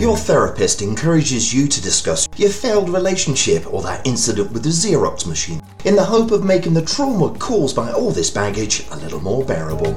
[0.00, 5.26] Your therapist encourages you to discuss your failed relationship or that incident with the Xerox
[5.26, 9.20] machine in the hope of making the trauma caused by all this baggage a little
[9.20, 9.94] more bearable.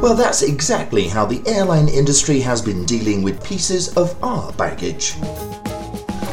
[0.00, 5.12] Well, that's exactly how the airline industry has been dealing with pieces of our baggage.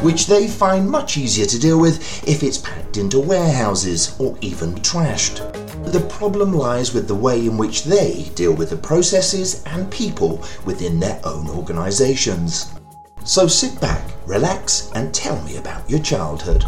[0.02, 4.74] Which they find much easier to deal with if it's packed into warehouses or even
[4.74, 5.38] trashed.
[5.92, 10.44] The problem lies with the way in which they deal with the processes and people
[10.64, 12.72] within their own organisations.
[13.24, 16.64] So sit back, relax, and tell me about your childhood.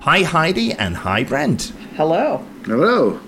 [0.00, 1.72] Hi, Heidi, and hi, Brent.
[1.96, 2.44] Hello.
[2.64, 3.20] Hello.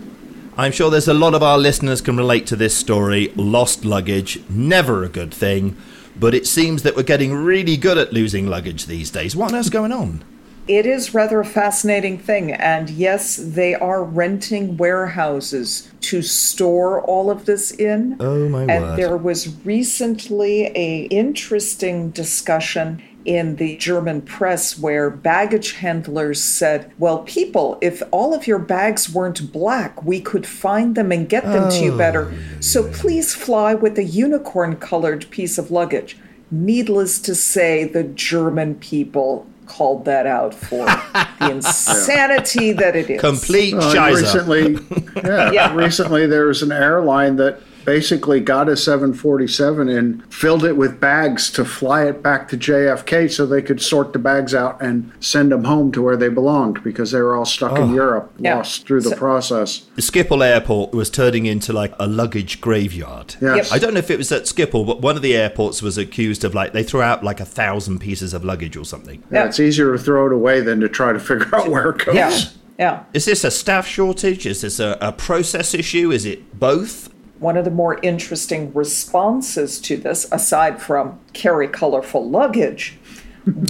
[0.56, 3.32] I'm sure there's a lot of our listeners can relate to this story.
[3.34, 5.76] Lost luggage, never a good thing,
[6.20, 9.34] but it seems that we're getting really good at losing luggage these days.
[9.34, 10.22] What on earth's going on?
[10.68, 12.52] It is rather a fascinating thing.
[12.52, 18.16] And yes, they are renting warehouses to store all of this in.
[18.20, 18.98] Oh, my and word.
[18.98, 27.18] there was recently a interesting discussion in the German press where baggage handlers said, Well,
[27.20, 31.70] people, if all of your bags weren't black, we could find them and get them
[31.70, 32.34] to you oh, better.
[32.60, 36.16] So please fly with a unicorn colored piece of luggage.
[36.50, 43.20] Needless to say, the German people called that out for the insanity that it is.
[43.20, 44.20] Complete Uh, shizer.
[44.20, 44.78] recently,
[45.24, 45.74] yeah, Yeah.
[45.74, 51.50] recently there was an airline that basically got a 747 and filled it with bags
[51.50, 55.50] to fly it back to JFK so they could sort the bags out and send
[55.50, 57.92] them home to where they belonged because they were all stuck in oh.
[57.92, 58.58] Europe, Yeah.
[58.58, 59.88] lost through the So- process.
[59.96, 63.34] Schiphol Airport was turning into like a luggage graveyard.
[63.40, 63.72] Yes.
[63.72, 66.44] I don't know if it was at Schiphol, but one of the airports was accused
[66.44, 69.24] of like they threw out like a thousand pieces of luggage or something.
[69.32, 72.04] Yeah, it's easier to throw it away than to try to figure out where it
[72.04, 72.14] goes.
[72.14, 72.38] Yeah.
[72.78, 73.02] Yeah.
[73.12, 74.46] Is this a staff shortage?
[74.46, 76.12] Is this a, a process issue?
[76.12, 77.10] Is it both?
[77.40, 82.98] One of the more interesting responses to this, aside from carry colorful luggage,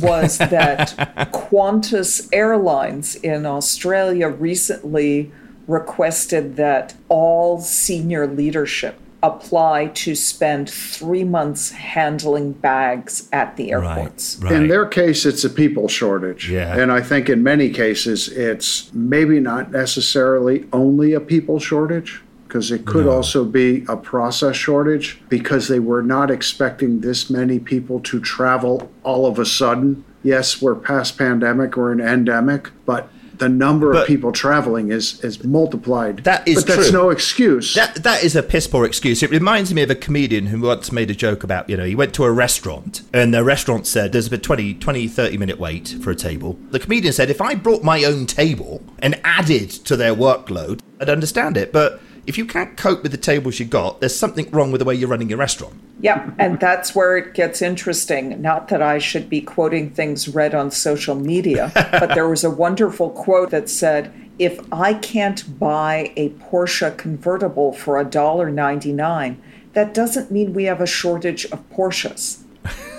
[0.03, 0.91] was that
[1.33, 5.33] Qantas Airlines in Australia recently
[5.67, 14.39] requested that all senior leadership apply to spend three months handling bags at the airports.
[14.41, 14.53] Right.
[14.53, 16.51] In their case, it's a people shortage.
[16.51, 16.77] Yeah.
[16.77, 22.73] And I think in many cases, it's maybe not necessarily only a people shortage, because
[22.73, 28.01] it could also be a process shortage because they were not expecting this many people
[28.01, 30.05] to travel all of a sudden.
[30.25, 33.09] Yes, we're past pandemic, we're in endemic, but
[33.39, 36.25] the number But- of people traveling is, is multiplied.
[36.25, 37.73] That is but that's no excuse.
[37.75, 39.23] That that is a piss poor excuse.
[39.23, 41.95] It reminds me of a comedian who once made a joke about, you know, he
[41.95, 45.97] went to a restaurant and the restaurant said there's a 20, 20 30 minute wait
[46.03, 46.59] for a table.
[46.71, 51.09] The comedian said if I brought my own table and added to their workload, I'd
[51.09, 51.73] understand it.
[51.73, 54.85] But if you can't cope with the tables you got, there's something wrong with the
[54.85, 55.75] way you're running your restaurant.
[56.01, 58.41] Yeah, and that's where it gets interesting.
[58.41, 62.51] Not that I should be quoting things read on social media, but there was a
[62.51, 69.37] wonderful quote that said, "If I can't buy a Porsche convertible for $1.99,
[69.73, 72.45] that doesn't mean we have a shortage of Porsches."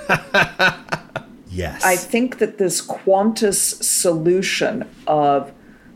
[1.53, 1.83] Yes.
[1.83, 5.51] I think that this Qantas solution of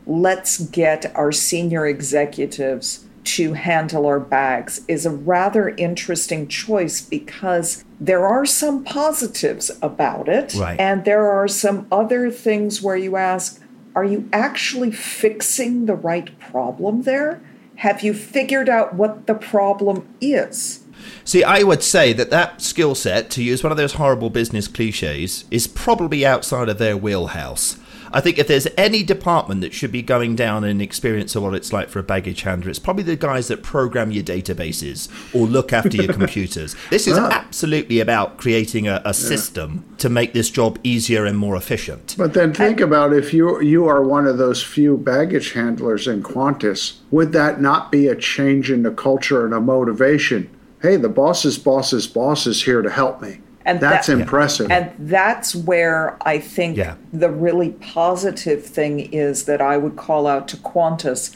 [0.06, 7.84] let's get our senior executives to handle our bags is a rather interesting choice because
[8.00, 10.53] there are some positives about it.
[10.56, 10.80] Right.
[10.80, 13.62] And there are some other things where you ask,
[13.96, 17.41] are you actually fixing the right problem there?
[17.78, 20.84] Have you figured out what the problem is?
[21.24, 24.68] See, I would say that that skill set, to use one of those horrible business
[24.68, 27.78] cliches, is probably outside of their wheelhouse.
[28.12, 31.54] I think if there's any department that should be going down in experience of what
[31.54, 35.48] it's like for a baggage handler, it's probably the guys that program your databases or
[35.48, 36.76] look after your computers.
[36.90, 37.30] This is ah.
[37.32, 42.16] absolutely about creating a, a system to make this job easier and more efficient.
[42.18, 46.24] But then think about if you you are one of those few baggage handlers in
[46.24, 50.50] Qantas, would that not be a change in the culture and a motivation?
[50.82, 53.40] Hey, the boss's boss's boss is here to help me.
[53.66, 54.70] And That's that- impressive.
[54.72, 56.94] And that's where I think Yeah.
[57.12, 61.35] the really positive thing is that I would call out to Qantas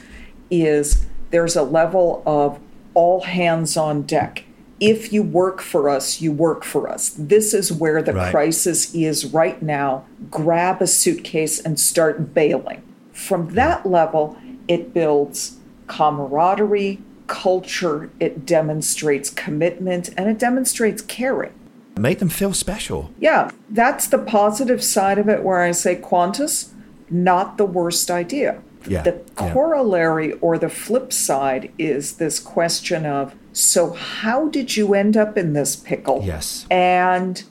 [0.51, 2.59] is there's a level of
[2.93, 4.43] all hands on deck.
[4.79, 7.11] If you work for us, you work for us.
[7.17, 8.31] This is where the Right.
[8.31, 10.03] crisis is right now.
[10.31, 12.81] Grab a suitcase and start bailing.
[13.11, 14.37] From that level,
[14.67, 21.51] it builds camaraderie, culture, it demonstrates commitment, and it demonstrates caring.
[21.99, 23.11] Make them feel special.
[23.19, 26.69] Yeah, that's the positive side of it where I say Qantas,
[27.09, 28.61] not the worst idea.
[28.87, 29.53] Yeah, The yeah.
[29.53, 35.37] corollary or the flip side is this question of So, how did you end up
[35.37, 36.21] in this pickle?
[36.23, 36.65] Yes.
[36.71, 37.43] And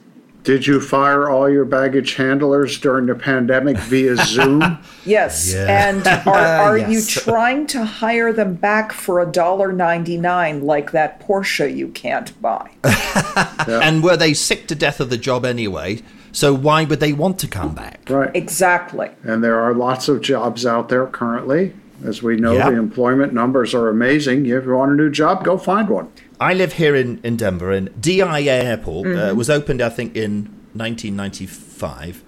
[0.43, 4.79] Did you fire all your baggage handlers during the pandemic via Zoom?
[5.05, 5.87] yes, Yeah.
[5.89, 7.07] and are, uh, are you Yes.
[7.09, 12.39] trying to hire them back for a dollar ninety nine like that Porsche you can't
[12.41, 12.69] buy?
[13.67, 16.01] And were they sick to death of the job anyway?
[16.31, 17.99] So why would they want to come back?
[18.09, 18.31] right.
[18.35, 19.09] Exactly.
[19.23, 21.73] And there are lots of jobs out there currently.
[22.03, 22.69] As we know, Yeah.
[22.69, 24.45] the employment numbers are amazing.
[24.45, 26.07] If you want a new job, go find one.
[26.39, 30.47] I live here in, in Denver, and DIA Airport uh, was opened, I think, in
[30.73, 32.23] 1995.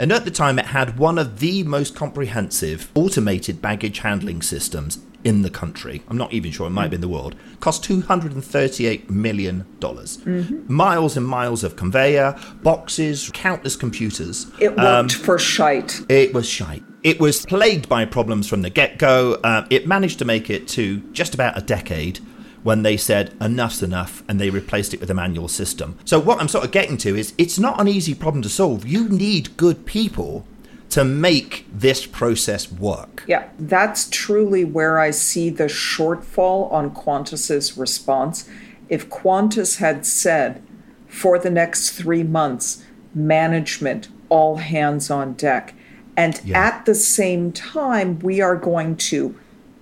[0.00, 4.98] And at the time, it had one of the most comprehensive automated baggage handling systems
[5.24, 6.02] in the country.
[6.08, 7.36] I'm not even sure, it might have been the world.
[7.60, 9.66] Cost $238 million.
[10.66, 14.50] Miles and miles of conveyor, boxes, countless computers.
[14.58, 16.00] It worked for shite.
[16.08, 16.82] It was shite.
[17.02, 19.34] It was plagued by problems from the get go.
[19.44, 22.20] Uh, it managed to make it to just about a decade
[22.62, 25.98] when they said enough's enough and they replaced it with a manual system.
[26.04, 28.86] So, what I'm sort of getting to is it's not an easy problem to solve.
[28.86, 30.46] You need good people
[30.90, 33.22] to make this process work.
[33.26, 38.48] Yeah, that's truly where I see the shortfall on Qantas's response.
[38.88, 40.62] If Qantas had said,
[41.06, 42.84] for the next three months,
[43.14, 45.74] management, all hands on deck,
[46.16, 46.60] and Yeah.
[46.60, 49.34] at the same time, we are going to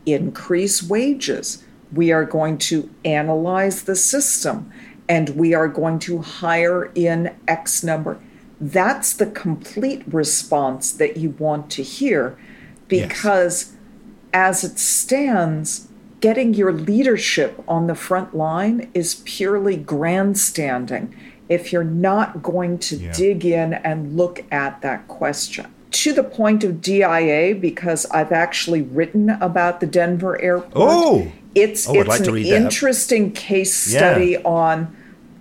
[0.06, 4.70] increase wages, we are going to analyze the system,
[5.08, 8.18] and we are going to hire in X number.
[8.60, 12.36] That's the complete response that you want to hear
[12.88, 13.72] because
[14.32, 15.88] as it stands,
[16.20, 21.14] getting your leadership on the front line is purely grandstanding
[21.48, 23.12] if you're not going to Yeah.
[23.12, 25.66] dig in and look at that question.
[25.90, 30.72] To the point of DIA, because I've actually written about the Denver airport.
[30.76, 31.32] Oh!
[31.54, 33.98] it's Oh, it's like an interesting case Yeah.
[33.98, 34.94] study on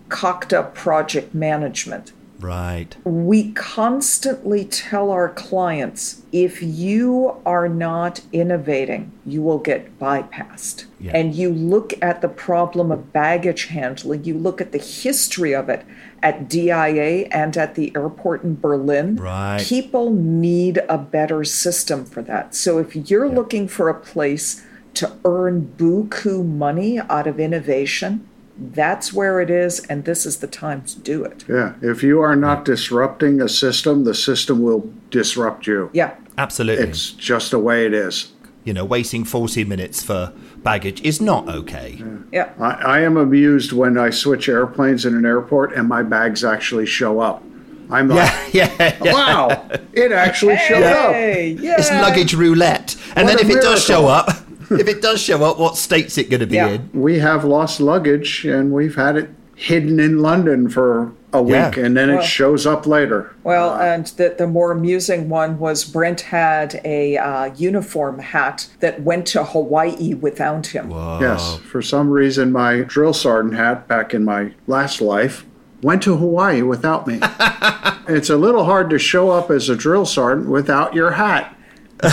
[0.09, 2.95] cocked up project management Right.
[3.03, 10.85] we constantly tell our clients if you are not innovating, you will get bypassed.
[10.99, 11.13] Yeah.
[11.15, 15.69] And you look at the problem of baggage handling, you look at the history of
[15.69, 15.85] it
[16.21, 19.15] at DIA and at the airport in Berlin.
[19.15, 19.63] Right.
[19.63, 22.55] People need a better system for that.
[22.55, 28.27] So if you're looking for a place to earn buku money out of innovation,
[28.59, 31.45] that's where it is, and this is the time to do it.
[31.47, 31.73] Yeah.
[31.81, 35.89] If you are not disrupting a system, the system will disrupt you.
[35.93, 36.15] Yeah.
[36.37, 36.85] Absolutely.
[36.87, 38.31] It's just the way it is.
[38.63, 42.03] you know, waiting 40 minutes for baggage is not okay.
[42.33, 42.51] Yeah.
[42.59, 46.85] I, I am amused when I switch airplanes in an airport and my bags actually
[46.85, 47.41] show up.
[47.89, 49.13] I'm like, Yeah, yeah, yeah.
[49.13, 51.11] wow, it actually showed up.
[51.13, 51.75] Yeah.
[51.79, 52.97] It's luggage roulette.
[53.15, 54.29] And What then a if it does show up,
[54.79, 56.69] if it does show up, what state's it going to be Yeah.
[56.69, 56.89] in?
[56.93, 61.79] We have lost luggage and we've had it hidden in London for a week Yeah.
[61.79, 63.33] and then it shows up later.
[63.43, 69.01] Well, and the, the more amusing one was Brent had a uh, uniform hat that
[69.01, 70.91] went to Hawaii without him.
[70.91, 75.43] Yes, for some reason, my drill sergeant hat back in my last life
[75.81, 77.19] went to Hawaii without me.
[78.07, 81.53] it's a little hard to show up as a drill sergeant without your hat.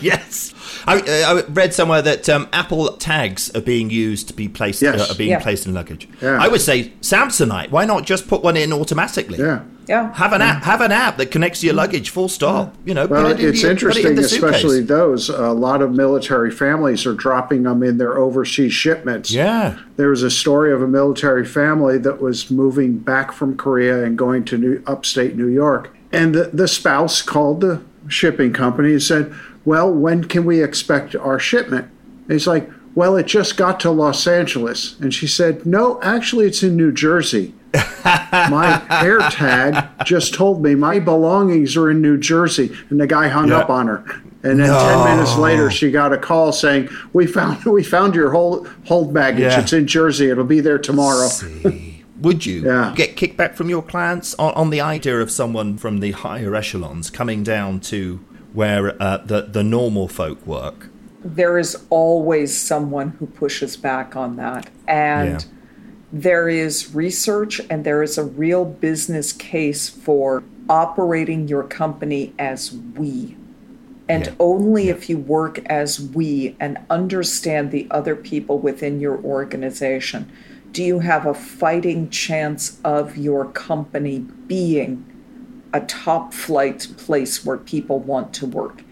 [0.00, 0.15] yes.
[0.86, 4.82] I, uh, I read somewhere that um, Apple tags are being used to be placed
[4.82, 5.00] Yes.
[5.00, 5.40] uh, are being Yeah.
[5.40, 6.08] placed in luggage.
[6.22, 6.38] Yeah.
[6.40, 7.70] I would say Samsonite.
[7.70, 9.38] Why not just put one in automatically?
[9.38, 9.60] Yeah.
[9.88, 10.12] Yeah.
[10.14, 10.64] Have an app.
[10.64, 12.10] Have an app that connects to your luggage.
[12.10, 12.74] Full stop.
[12.84, 13.06] You know.
[13.06, 15.28] Well, it in it's the, put it in interesting, especially those.
[15.28, 19.30] A lot of military families are dropping them in their overseas shipments.
[19.30, 19.78] Yeah.
[19.96, 24.18] There was a story of a military family that was moving back from Korea and
[24.18, 25.90] going to New, upstate New York.
[26.12, 29.32] And the, the spouse called the shipping company and said,
[29.66, 31.88] Well, when can we expect our shipment?
[32.22, 34.98] And he's like, Well, it just got to Los Angeles.
[35.00, 37.52] And she said, No, actually, it's in New Jersey.
[38.04, 42.74] my air tag just told me my belongings are in New Jersey.
[42.90, 43.58] And the guy hung Yeah.
[43.58, 44.04] up on her.
[44.42, 48.30] And then ten minutes later, she got a call saying, "We found we found your
[48.30, 49.40] hold hold baggage.
[49.52, 49.60] Yeah.
[49.60, 50.30] It's in Jersey.
[50.30, 51.28] It'll be there tomorrow."
[52.20, 52.92] Would you Yeah.
[52.96, 57.10] get kickback from your clients on, on the idea of someone from the higher echelons
[57.10, 58.20] coming down to
[58.56, 60.88] where uh, the the normal folk work?
[61.22, 64.70] There is always someone who pushes back on that.
[64.88, 65.40] And Yeah.
[66.12, 72.72] there is research and there is a real business case for operating your company as
[72.72, 73.36] we.
[74.08, 74.32] And Yeah.
[74.38, 80.30] only if you work as we and understand the other people within your organization
[80.76, 85.02] do you have a fighting chance of your company being
[85.76, 88.82] a top flight place where people want to work.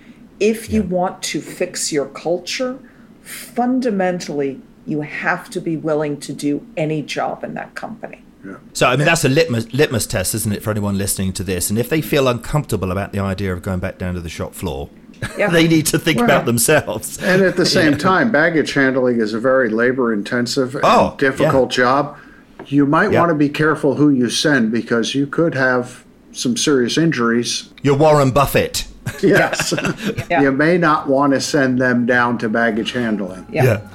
[0.40, 2.78] If you want to fix your culture,
[3.22, 8.22] fundamentally, you have to be willing to do any job in that company.
[8.44, 8.56] Yeah.
[8.74, 11.70] So, I mean, that's a litmus, litmus test, isn't it, for anyone listening to this?
[11.70, 14.54] And if they feel uncomfortable about the idea of going back down to the shop
[14.54, 14.90] floor,
[15.38, 15.48] Yeah.
[15.48, 17.22] they need to think Well, about themselves.
[17.22, 21.70] And at the same time, baggage handling is a very labor intensive and Oh, difficult
[21.70, 22.18] job.
[22.66, 23.20] You might Yeah.
[23.20, 26.03] want to be careful who you send because you could have
[26.34, 27.70] some serious injuries.
[27.82, 28.86] You're Warren Buffett.
[29.22, 29.72] Yes.
[30.30, 30.40] Yeah.
[30.42, 33.46] you may not want to send them down to baggage handling.
[33.50, 33.86] Yeah.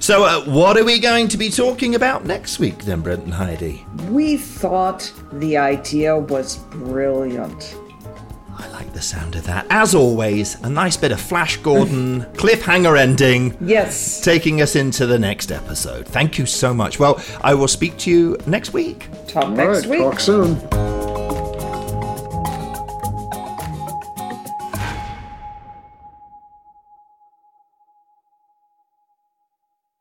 [0.00, 3.34] So, uh, what are we going to be talking about next week, then, Brent and
[3.34, 3.84] Heidi?
[4.10, 7.76] We thought the idea was brilliant.
[8.58, 9.66] I like the sound of that.
[9.70, 13.56] As always, a nice bit of Flash Gordon cliffhanger ending.
[13.60, 14.20] Yes.
[14.22, 16.06] Taking us into the next episode.
[16.06, 16.98] Thank you so much.
[16.98, 19.08] Well, I will speak to you next week.
[19.28, 20.00] Talk All next right, week.
[20.00, 20.85] talk soon.